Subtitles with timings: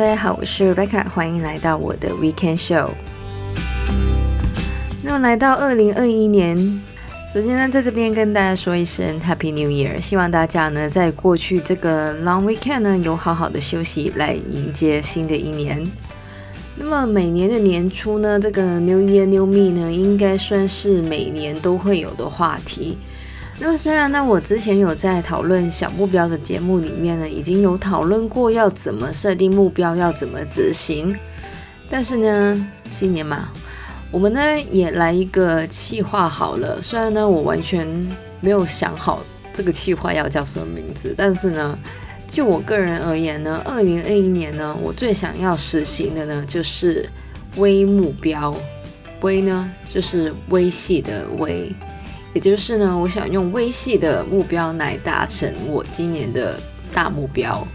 [0.00, 2.88] 大家好，我是 Rebecca，欢迎来到我的 Weekend Show。
[5.02, 6.56] 那么来到二零二一年，
[7.34, 15.86] 首先呢，在这边跟大家说一声 Happy New Year，希望大家呢在过去这个 Long Weekend 呢有好好的休息，来迎接新的一年。
[16.76, 22.96] 那么每年的年初呢，这个 New Year New Me 呢，应该算是每年都会有的话题。
[23.62, 31.14] 那么虽然呢，我之前有在讨论小目标的节目里面呢，已经有讨论过要怎么设定目标，要怎么执行，
[31.90, 33.50] 但是呢，新年嘛，
[34.10, 36.80] 我们呢也来一个企划好了。
[36.80, 37.86] 虽然呢，我完全
[38.40, 41.78] 没有想好这个企划要叫什么名字，但是呢，
[42.26, 47.06] 就我个人而言呢，二零二一年呢，我最想要实行的呢，就是
[47.56, 48.56] 微目标。
[49.20, 51.70] 微呢，就是微细的微。
[52.32, 56.58] 也就是呢，我想用微细的目标来达成我今年的
[56.92, 57.66] 大目标，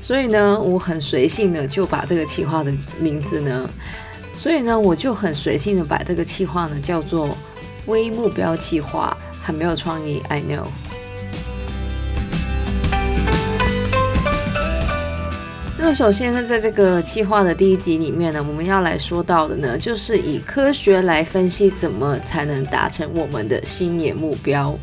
[0.00, 3.68] 所以呢，我很随性的就把这个企划的名字呢，
[4.32, 7.28] 所以呢，我就很随性的把这个企划呢叫做
[7.86, 10.66] 微目标企划，很没有创意，I know。
[15.80, 24.76] 那么首先呢，在这个企划的第一集里面呢，我们要来说到的呢，就是以科学来分析怎么才能达成我们的新年目标。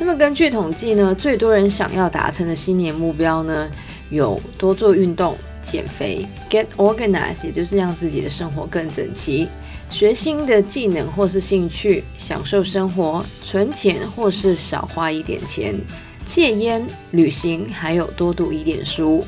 [0.00, 3.70] 那么根据统计呢，最多人想要达成的新年目标呢，
[4.10, 9.46] 有多做运动、减肥、get organized，也就是让自己的生活更整齐；
[9.88, 15.76] 学新的技能或是兴趣；享受生活；存钱或是少花一点钱；
[16.24, 19.24] 戒烟、旅行，还有多读一点书。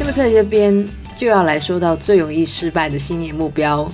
[0.00, 3.86] 那么在这边就要来说到最容易失败的新年目标，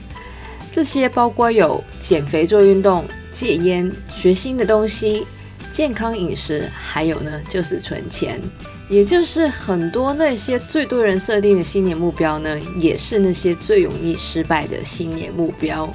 [0.71, 5.27] 这些包括有减肥、做运动、戒烟、学新的东西、
[5.73, 8.41] 健康饮食，还有呢就是存钱，
[8.89, 15.93] 也就是很多那些最多人设定的新年目标呢，也是那些最容易失败的新年目标。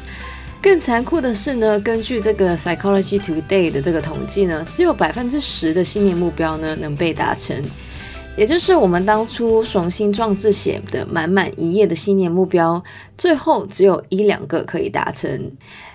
[0.61, 7.55] 更残酷的是呢，根据这个 Psychology Today 的这个统计呢，只有百分之十的新年目标呢能被达成。
[8.37, 12.81] 也就是我们当初雄心壮志写的满满一页的新年目标，
[13.17, 15.51] 最后只有一两个可以达成。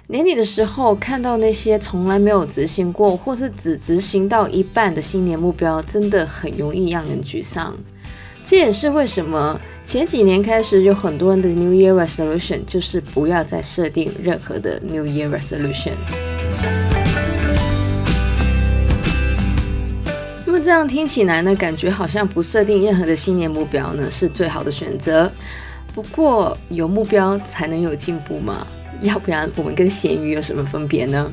[0.08, 7.74] 年底的时候看到那些从来没有执行过，或是只执行到一半的新年目标，真的很容易让人沮丧。
[8.44, 15.94] 这也是为什么前几年开始有很多人的 New Year Resolution 就是不要再设定任何的 New Year Resolution。
[20.66, 25.31] 这样听起来呢，感觉好像不设定任何的新年目标呢是最好的选择。
[25.94, 28.66] 不过有目标才能有进步嘛，
[29.00, 31.31] 要不然我们跟咸鱼有什么分别呢？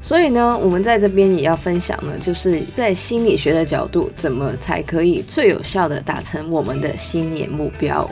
[0.00, 8.10] 所以呢，我们在这边也要分享呢，就是在心理学的角度，怎么才可以最有效地达成我们的新年目标？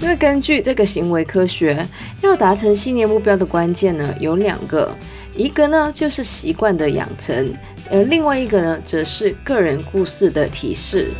[0.00, 1.86] 因为根据这个行为科学，
[2.22, 4.96] 要达成新年目标的关键呢有两个。
[5.40, 7.50] 一个呢就是习惯的养成，
[7.90, 11.12] 而另外一个呢则是个人故事的提示。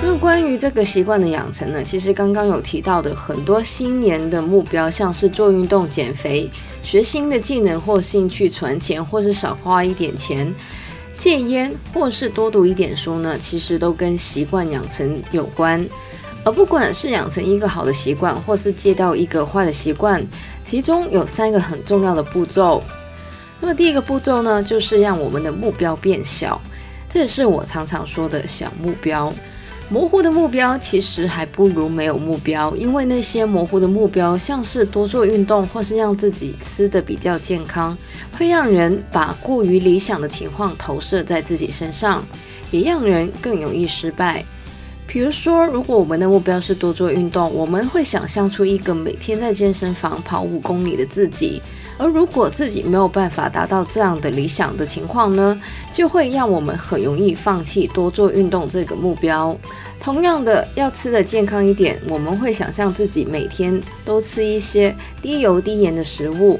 [0.00, 6.48] 那关于这个习惯的养成呢，其实刚刚有提到的很多新年的目标，像是做运动、减肥、
[6.80, 10.54] 学新的技能或兴趣、存钱或是少花一点钱、
[11.18, 15.84] 戒烟或是多读一点书呢，其实都跟习惯养成有关。
[16.44, 20.24] 而不管是养成一个好的习惯，或是戒掉一个坏的习惯，
[20.62, 22.82] 其中有三个很重要的步骤。
[23.60, 26.60] 那么第一个步骤呢，就是让我们的目标变小。
[27.08, 29.32] 这也是我常常说的小目标。
[29.90, 37.96] 模糊的目标其实还不如没有目标，因为那些模糊的目标，像是多做运动，或是让自己吃得比较健康，
[38.36, 42.24] 会让人把过于理想的情况投射在自己身上，
[42.70, 44.44] 也让人更容易失败。
[45.06, 51.62] 比如说，如果我们的目标是多做运动，我们会想象出一个每天在健身房跑五公里的自己。
[51.96, 55.60] 而如果自己没有办法达到这样的理想的情况呢，
[55.92, 59.56] 就会让我们很容易放弃多做运动这个目标。
[60.00, 64.92] 同样的，要吃得健康一点，我们会想象自己每天都吃一些
[65.22, 66.58] 低油低盐的食物。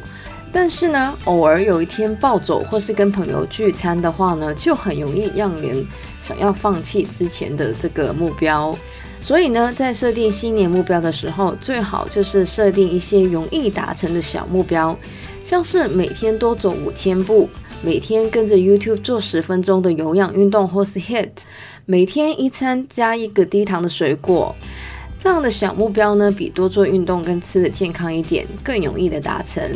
[0.54, 5.84] 但是呢，偶尔有一天暴走或是跟朋友聚餐的话呢，就很容易让人
[6.22, 8.72] 想要放弃之前的这个目标。
[9.20, 14.96] 所以呢，在设定新年目标的时候，最好就是设定一些容易达成的小目标，
[15.44, 17.48] 像是每天多走五千步，
[17.82, 21.30] 每天跟着 YouTube 做十分钟的有氧运动或是 HIT，
[21.84, 24.54] 每天一餐加一个低糖的水果。
[25.18, 29.68] 这样的小目标呢，比多做运动跟吃得健康一点更容易的达成。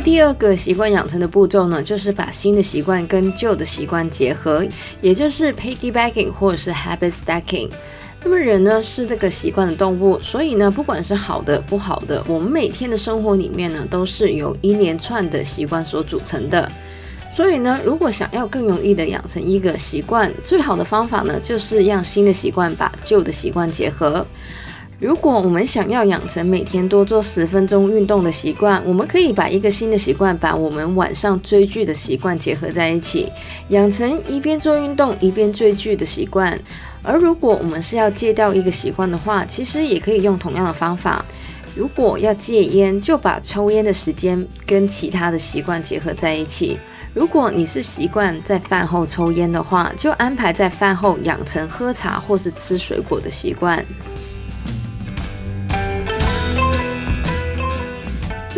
[0.00, 4.64] 第二个习惯养成的步骤呢，就是把新的习惯跟旧的习惯结合，
[5.00, 7.68] 也就是 piggybacking 或者是 habit stacking。
[8.22, 16.70] 那么人呢是这个习惯的动物，所以呢，不管是好的不好的，我们每天的生活里面呢，都是由一连串的习惯所组成的。
[17.30, 24.26] 所以呢，如果想要更容易的养成一个习惯，最好的方法呢，就是让新的习惯把旧的习惯结合。
[25.00, 33.28] 如果我们想要养成每天多做十分钟运动的习惯，我们可以把一个新的习惯，把我们晚上追剧的习惯结合在一起，
[33.68, 36.58] 养成一边做运动一边追剧的习惯。
[37.04, 41.24] 而如果我们是要戒掉一个习惯的话，其实也可以用同样的方法。
[41.76, 46.76] 如果要戒烟，就把抽烟的时间跟其他的习惯结合在一起。
[47.14, 53.84] 如果你是习惯在饭后抽烟的话，就安排在饭后养成喝茶或是吃水果的习惯。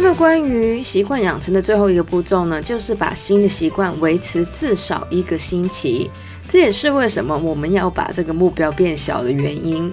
[0.02, 6.11] 那么，关于习惯养成的最后一个步骤呢，就是把新的习惯维持至少一个星期。
[6.49, 9.93] 这也是为什么我们要把这个目标变小的原因。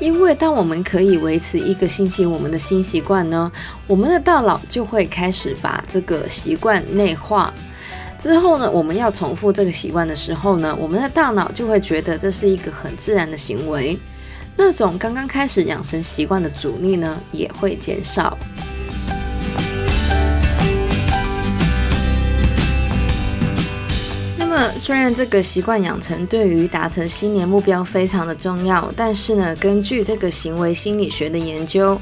[0.00, 3.50] 因为当我们可以维持一个星期我们的新习惯呢，
[3.86, 7.54] 我们的大脑就会开始把这个习惯内化。
[8.18, 13.96] 之后呢，我们要重复这个习惯的时候呢，我们的大脑就会觉得这是一个很自然的行为。
[14.56, 18.36] 那种刚刚开始养成习惯的阻力呢，也会减少。
[24.76, 32.00] 虽然这个习惯养成对于达成新年目标非常的重要，但是呢，根据这个行为心理学的研究，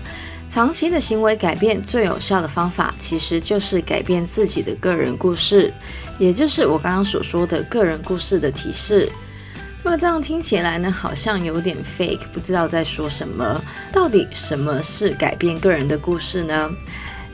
[0.48, 5.72] 长期的行为改变最有效的方法，其实就是改变自己的个人故事，
[6.18, 9.08] 也就是我刚刚所说的个人故事的提示。
[9.82, 13.60] 那么这样听起来呢，好像有点 fake，不知道在说什么。
[13.92, 16.70] 到底什么是改变个人的故事呢？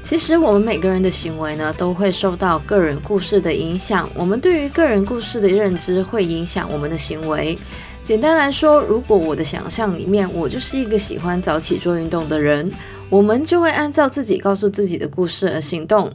[0.03, 4.09] 其实我们每个人的行为呢，都会受到个人故事的影响。
[4.15, 7.57] 我们对于个人故事的认知会影响我们的行为。
[8.03, 12.69] 简单来说，如果我的想象里面我就是一个喜欢早起做运动的人，
[13.09, 16.11] 我们就会按照自己告诉自己的故事而行动。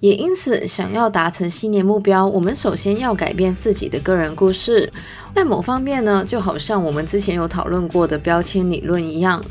[0.00, 4.92] 也因此，想要达成新年目标，我们首先要改变自己的个人故事。
[5.34, 9.42] 在某方面呢，就好像我们之前有讨论过的标签理论一样。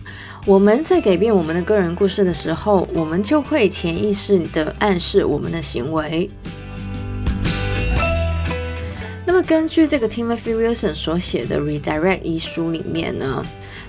[0.48, 6.30] 我们在改变我们的个人故事的时候，我们就会潜意识地暗示我们的行为。
[9.26, 13.44] 那么，根据这个 Timothy Wilson 所写的《Redirect》一书里面呢，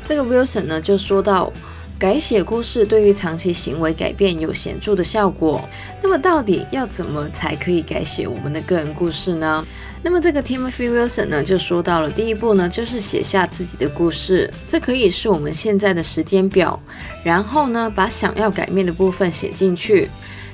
[0.04, 1.52] 这个 Wilson 呢就说到，
[1.98, 5.68] 改写故事对于长期行为改变有显著的效果。
[6.00, 9.66] 那么，到底要怎么才可以改写我们的个人故事呢？
[10.00, 14.48] 那么这个 Timothy Wilson 呢，就说到了第一步呢，就是写下自己的故事。
[14.64, 16.80] 这可以是我们现在的时间表，
[17.24, 20.08] 然后呢，把想要改变的部分写进去。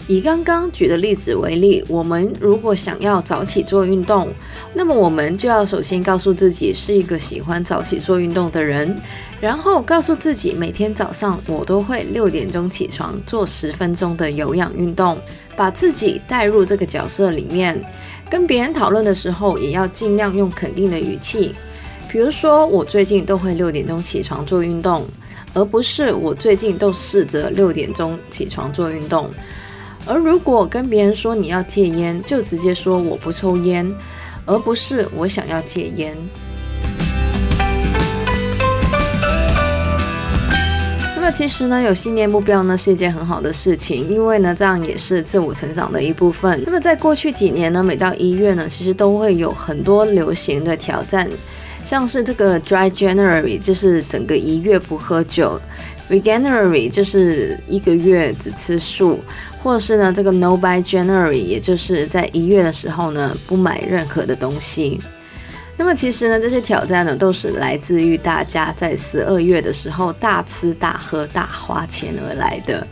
[0.06, 4.29] 以刚刚举的例子为例，我们如果想要早起做运动，
[4.75, 8.95] 那么我们就要首先告诉自己是一个喜欢早起做运动的人，
[9.41, 15.17] 然后告诉自己每天早上我都会六点钟起床做十分钟的有氧运动，
[15.56, 17.83] 把自己带入这个角色里面。
[18.29, 21.55] 跟别人讨论的时候，也要尽量用肯定的语气，
[22.11, 25.06] 比如说我最近都会六点钟起床做运动，
[25.55, 29.31] 而不是我最近都试着六点钟起床做运动。
[30.06, 33.91] 而如果跟别人说你要戒烟，就直接说我不抽烟，
[34.44, 36.15] 而不是我想要戒烟。
[41.17, 46.63] 那其实呢，有新年目标呢是一件很好的事情，因为呢，这样也是自我成长的一部分。
[46.67, 51.27] 那么在过去几年呢，每到一月呢，其实都会有很多流行的挑战，
[51.82, 55.58] 像是这个 Dry January，就是整个一月不喝酒
[56.11, 59.19] ；Veganuary，就是一个月只吃素；
[59.63, 65.01] 或是呢，这个 No by January，也就是在一月的时候呢，不买任何的东西。
[65.77, 72.87] 那么其实呢，这些挑战呢，都是来自于大家在十二月的时候大吃大喝大花钱而来的。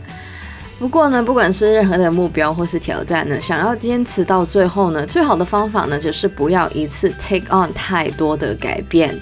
[0.79, 9.17] 不过呢，不管是任何的目标或是挑战呢，想要坚持到最后呢，最好的方法呢，就是不要一次 take on 太多的改变。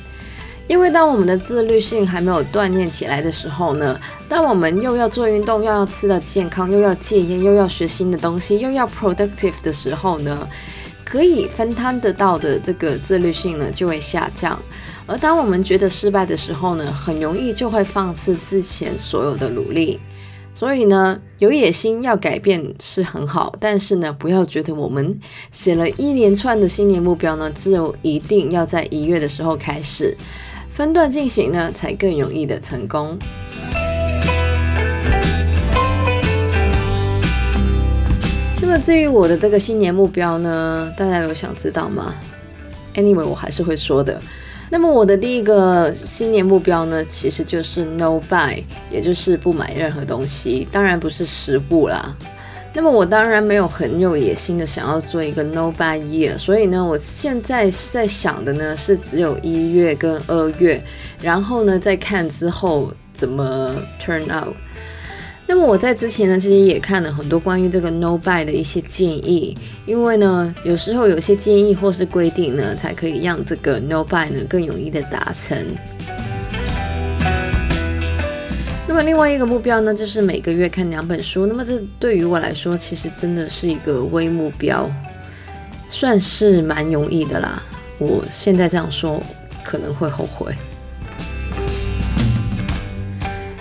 [0.71, 3.99] 因为当我们的自律性还没有锻炼起来的时候呢，
[4.29, 10.47] 当我们又要做运动，又要吃得健康，又要戒烟，又要学新的东西，又要 productive 的时候呢，
[11.03, 14.57] 可以分摊得到的这个自律性呢，就会下降。
[15.05, 19.99] 而当我们觉得失败的时候呢，很容易就会放弃之前所有的努力。
[20.53, 25.19] 所以呢，有野心要改变是很好，但是呢，不要觉得我们
[25.51, 30.15] 写了一连串的新年目标呢，就一定要在一月的时候开始，
[30.81, 33.15] 分段进行呢，才更容易的成功。
[38.59, 42.15] 那么至于我的这个新年目标呢，大家有想知道吗
[42.95, 44.19] ？Anyway，我还是会说的。
[44.71, 52.17] 那么我的第一个新年目标呢，其实就是 No Buy，也就是不买任何东西，当然不是食物啦。
[52.73, 60.81] 那么我当然没有很有野心的想要做一个 No Buy Year，所以呢，我现在在想的呢是只有一月跟二月，
[61.21, 64.55] 然后呢再看之后怎么 turn out。
[65.45, 75.57] 那么我在之前呢，其实也看了很多关于这个 No Buy 的一些建议，因为呢，有时候有些建议或是规定呢，才可以让这个 No Buy 呢更容易的达成。
[78.93, 81.45] 那么另外一个目标呢，就是每个月看两本书。
[81.45, 84.85] 那么这对于我来说，其实真的是一个微目标，
[85.89, 87.63] 算是蛮容易的啦。
[87.99, 89.23] 我现在这样说
[89.63, 90.53] 可能会后悔。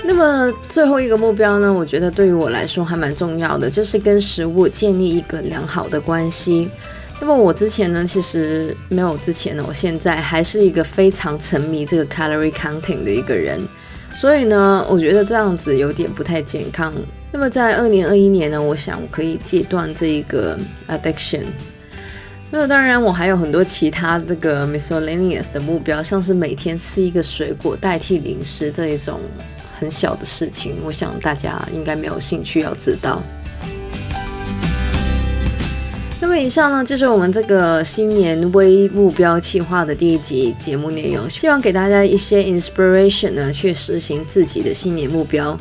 [0.02, 6.68] 那么最后一个目标呢，我觉得对于我来说还蛮重要的，就是跟食物建立一个良好的关系。
[7.20, 13.60] 那么我之前呢，其实没有之前呢，我现在还是一个非常沉迷这个 calorie counting 的一个人，
[14.14, 16.92] 所以呢，我觉得这样子有点不太健康。
[17.32, 21.44] 那么在二零二一年呢，我想我可以戒断这一个 addiction。
[22.50, 29.20] 那么当然，我还有很多其他这个 miscellaneous 的目标，像是每天吃一个水果代替零食这一种。
[29.78, 33.22] 很小的事情，我想大家应该没有兴趣要知道。
[36.40, 45.56] 以上呢，就是我们这个新年微目标计划的第一集节目内容，希望给大家一些 inspiration 呢，去实行自己的新年目标。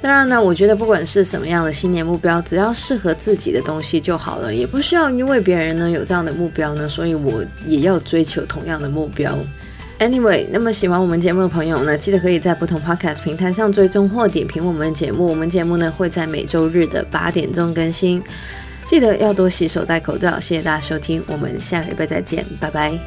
[0.00, 9.36] 当然呢，我觉得不管是什么样的新年目标，只要适合自己的东西就好了，也不需要因为别人呢有这样的目标呢，所以我也要追求同样的目标。
[9.98, 15.26] Anyway，那么喜欢我们节目的朋友呢，记得可以在不同 Podcast 平台上追踪或点评我们的节目。
[15.26, 18.22] 我们节目呢会在每周日的八点钟更新，
[18.88, 20.40] 记得要多洗手、戴口罩。
[20.40, 22.98] 谢谢大家收听，我们下个礼拜再见，拜拜。